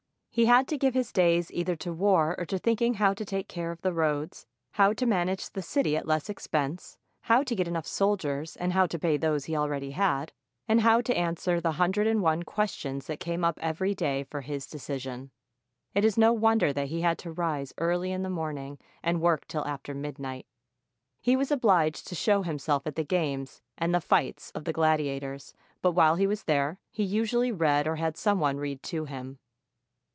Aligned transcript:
He 0.33 0.45
had 0.45 0.65
to 0.69 0.77
give 0.77 0.93
his 0.93 1.11
days 1.11 1.51
either 1.51 1.75
to 1.75 1.91
war 1.91 2.35
or 2.39 2.45
to 2.45 2.57
thinking 2.57 2.93
how 2.93 3.13
to 3.15 3.25
take 3.25 3.49
care 3.49 3.69
of 3.69 3.81
the 3.81 3.91
roads, 3.91 4.45
how 4.71 4.93
to 4.93 5.05
manage 5.05 5.49
the 5.49 5.61
city 5.61 5.97
at 5.97 6.07
less 6.07 6.23
514 6.23 6.63
MARCUS 6.63 6.95
AURELIUS 6.95 6.95
expense, 6.95 6.97
how 7.23 7.43
to 7.43 7.53
get 7.53 7.67
enough 7.67 7.85
soldiers 7.85 8.55
and 8.55 8.71
how 8.71 8.87
to 8.87 8.97
pay 8.97 9.17
those 9.17 9.41
that 9.41 9.47
he 9.47 9.57
already 9.57 9.91
had, 9.91 10.31
and 10.69 10.79
how 10.79 11.01
to 11.01 11.17
answer 11.17 11.59
the 11.59 11.73
hun 11.73 11.91
dred 11.91 12.07
and 12.07 12.21
one 12.21 12.43
questions 12.43 13.07
that 13.07 13.19
came 13.19 13.43
up 13.43 13.59
every 13.61 13.93
day 13.93 14.23
for 14.23 14.39
his 14.39 14.67
decision. 14.67 15.31
It 15.93 16.05
is 16.05 16.17
no 16.17 16.31
wonder 16.31 16.71
that 16.71 16.87
he 16.87 17.01
had 17.01 17.17
to 17.19 17.31
rise 17.33 17.73
early 17.77 18.13
in 18.13 18.23
the 18.23 18.29
morning 18.29 18.79
and 19.03 19.19
work 19.19 19.49
till 19.49 19.67
after 19.67 19.93
midnight. 19.93 20.45
He 21.19 21.35
was 21.35 21.51
obliged 21.51 22.07
to 22.07 22.15
show 22.15 22.41
himself 22.43 22.87
at 22.87 22.95
the 22.95 23.03
games 23.03 23.61
and 23.77 23.93
the 23.93 23.99
fights 23.99 24.49
of 24.51 24.63
the 24.63 24.71
gladia 24.73 25.19
tors; 25.19 25.53
but 25.81 25.91
while 25.91 26.15
he 26.15 26.25
was 26.25 26.43
there, 26.45 26.79
he 26.89 27.03
usually 27.03 27.51
read 27.51 27.85
or 27.85 27.97
had 27.97 28.15
some 28.15 28.39
one 28.39 28.55
read 28.55 28.81
to 28.83 29.03
him. 29.03 29.37